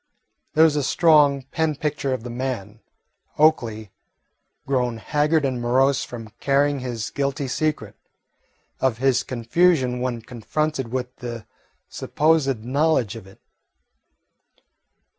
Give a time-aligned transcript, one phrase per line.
[0.55, 2.79] There was a strong pen picture of the man,
[3.37, 3.91] Oakley,
[4.65, 7.95] grown haggard and morose from carrying his guilty secret,
[8.79, 11.45] of his confusion when confronted with the
[11.87, 13.39] supposed knowledge of it.